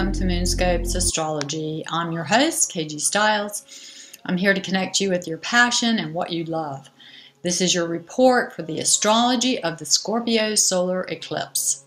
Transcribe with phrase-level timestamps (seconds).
[0.00, 1.84] welcome to Moonscopes Astrology.
[1.90, 4.16] I'm your host, KG Stiles.
[4.24, 6.88] I'm here to connect you with your passion and what you love.
[7.42, 11.84] This is your report for the astrology of the Scorpio solar eclipse.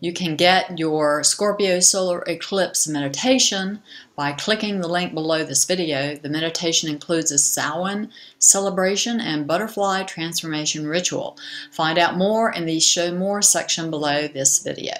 [0.00, 3.82] You can get your Scorpio solar eclipse meditation
[4.16, 6.16] by clicking the link below this video.
[6.16, 11.36] The meditation includes a Samhain celebration and butterfly transformation ritual.
[11.70, 14.94] Find out more in the show more section below this video.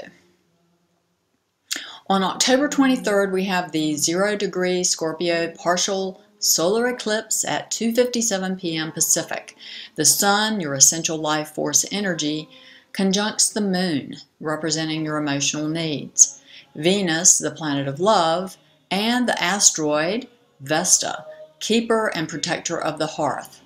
[2.06, 8.92] On October 23rd, we have the 0 degree Scorpio partial solar eclipse at 2.57 p.m.
[8.92, 9.56] Pacific.
[9.94, 12.50] The sun, your essential life force energy,
[12.92, 16.42] conjuncts the moon, representing your emotional needs.
[16.74, 18.58] Venus, the planet of love,
[18.90, 20.28] and the asteroid
[20.60, 21.24] Vesta,
[21.58, 23.62] keeper and protector of the hearth.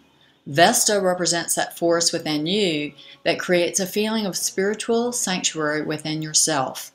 [0.47, 2.93] Vesta represents that force within you
[3.25, 6.93] that creates a feeling of spiritual sanctuary within yourself.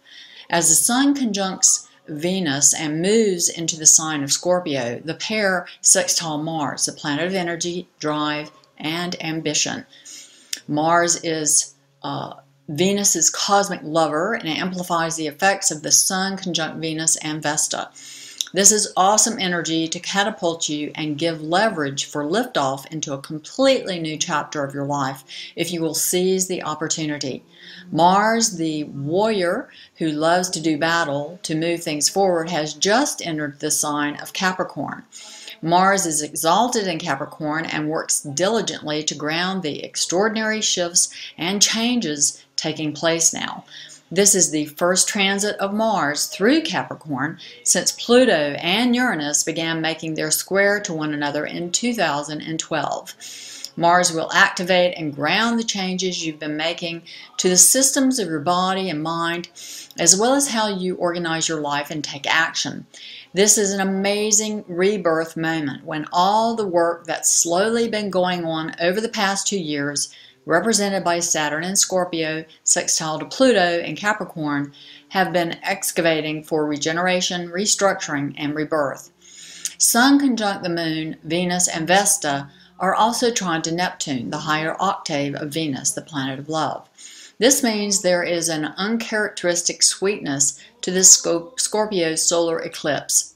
[0.50, 6.38] As the Sun conjuncts Venus and moves into the sign of Scorpio, the pair sextile
[6.38, 9.86] Mars, the planet of energy, drive, and ambition.
[10.68, 12.34] Mars is uh,
[12.68, 17.90] Venus's cosmic lover and amplifies the effects of the Sun conjunct Venus and Vesta.
[18.56, 24.00] This is awesome energy to catapult you and give leverage for liftoff into a completely
[24.00, 25.24] new chapter of your life
[25.56, 27.44] if you will seize the opportunity.
[27.92, 33.60] Mars, the warrior who loves to do battle to move things forward, has just entered
[33.60, 35.04] the sign of Capricorn.
[35.64, 42.46] Mars is exalted in Capricorn and works diligently to ground the extraordinary shifts and changes
[42.56, 43.66] taking place now.
[44.14, 50.14] This is the first transit of Mars through Capricorn since Pluto and Uranus began making
[50.14, 53.16] their square to one another in 2012.
[53.76, 57.02] Mars will activate and ground the changes you've been making
[57.38, 59.50] to the systems of your body and mind,
[59.98, 62.86] as well as how you organize your life and take action.
[63.34, 68.76] This is an amazing rebirth moment when all the work that's slowly been going on
[68.80, 70.14] over the past two years
[70.46, 74.74] represented by Saturn and Scorpio, sextile to Pluto and Capricorn,
[75.10, 79.10] have been excavating for regeneration, restructuring, and rebirth.
[79.78, 85.36] Sun conjunct the Moon, Venus, and Vesta are also trine to Neptune, the higher octave
[85.36, 86.88] of Venus, the planet of love.
[87.40, 91.12] This means there is an uncharacteristic sweetness to this
[91.58, 93.34] Scorpio solar eclipse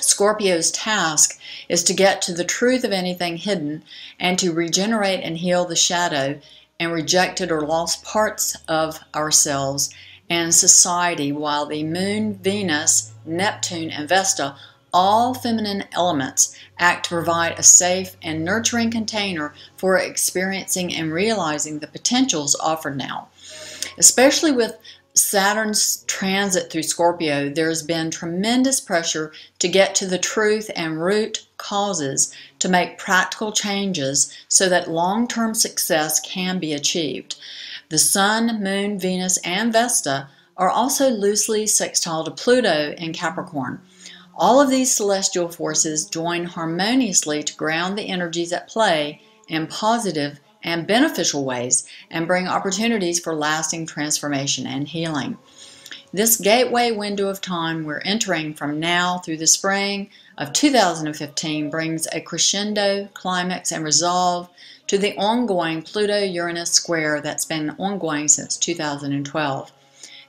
[0.00, 1.38] Scorpio's task
[1.68, 3.84] is to get to the truth of anything hidden
[4.18, 6.40] and to regenerate and heal the shadow
[6.80, 9.90] and rejected or lost parts of ourselves
[10.28, 14.56] and society, while the Moon, Venus, Neptune, and Vesta,
[14.94, 21.80] all feminine elements, act to provide a safe and nurturing container for experiencing and realizing
[21.80, 23.28] the potentials offered now.
[23.98, 24.78] Especially with
[25.16, 31.46] Saturn's transit through Scorpio, there's been tremendous pressure to get to the truth and root
[31.56, 37.36] causes to make practical changes so that long term success can be achieved.
[37.90, 43.80] The Sun, Moon, Venus, and Vesta are also loosely sextile to Pluto in Capricorn.
[44.36, 50.40] All of these celestial forces join harmoniously to ground the energies at play in positive
[50.62, 55.38] and beneficial ways and bring opportunities for lasting transformation and healing.
[56.12, 62.08] This gateway window of time we're entering from now through the spring of 2015 brings
[62.12, 64.48] a crescendo, climax, and resolve
[64.86, 69.72] to the ongoing Pluto Uranus square that's been ongoing since 2012.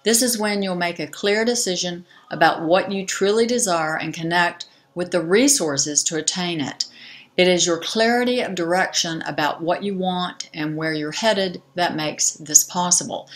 [0.05, 4.67] This is when you'll make a clear decision about what you truly desire and connect
[4.93, 6.85] with the resources to attain it.
[7.35, 11.95] It is your clarity of direction about what you want and where you're headed that
[11.95, 13.27] makes this possible.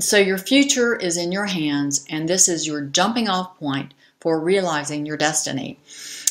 [0.00, 4.40] So your future is in your hands, and this is your jumping off point for
[4.40, 5.78] realizing your destiny.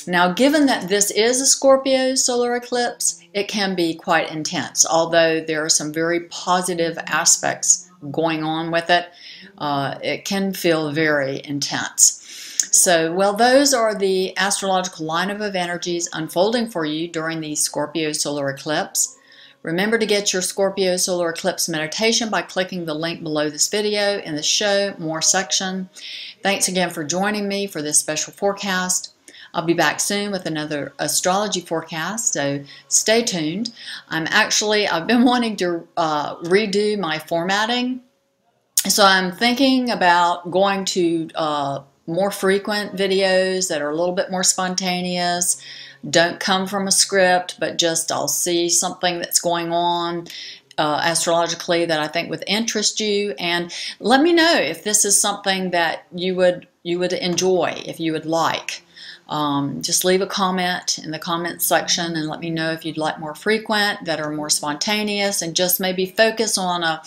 [0.05, 5.39] Now, given that this is a Scorpio solar eclipse, it can be quite intense, although
[5.39, 9.09] there are some very positive aspects going on with it.
[9.57, 12.23] Uh, it can feel very intense.
[12.71, 18.11] So, well, those are the astrological lineup of energies unfolding for you during the Scorpio
[18.11, 19.15] solar eclipse.
[19.63, 24.19] Remember to get your Scorpio solar eclipse meditation by clicking the link below this video
[24.19, 25.89] in the show more section.
[26.43, 29.13] Thanks again for joining me for this special forecast.
[29.53, 33.73] I'll be back soon with another astrology forecast, so stay tuned.
[34.09, 38.01] I'm actually, I've been wanting to uh, redo my formatting,
[38.87, 44.31] so I'm thinking about going to uh, more frequent videos that are a little bit
[44.31, 45.61] more spontaneous,
[46.09, 50.27] don't come from a script, but just I'll see something that's going on
[50.77, 53.33] uh, astrologically that I think would interest you.
[53.39, 57.99] And let me know if this is something that you would you would enjoy, if
[57.99, 58.83] you would like.
[59.29, 62.97] Um, just leave a comment in the comment section and let me know if you'd
[62.97, 67.01] like more frequent, that are more spontaneous, and just maybe focus on a.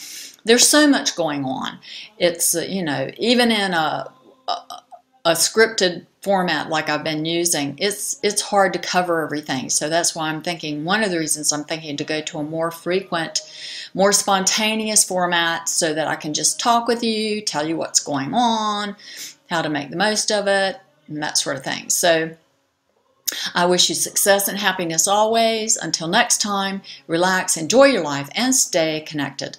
[0.44, 1.78] There's so much going on.
[2.18, 4.10] It's, uh, you know, even in a,
[4.48, 4.52] a,
[5.24, 9.70] a scripted format like I've been using, it's it's hard to cover everything.
[9.70, 12.42] So that's why I'm thinking one of the reasons I'm thinking to go to a
[12.42, 13.40] more frequent,
[13.94, 18.34] more spontaneous format so that I can just talk with you, tell you what's going
[18.34, 18.96] on,
[19.48, 20.78] how to make the most of it,
[21.10, 21.90] and that sort of thing.
[21.90, 22.36] So
[23.54, 25.76] I wish you success and happiness always.
[25.76, 29.58] Until next time, relax, enjoy your life, and stay connected.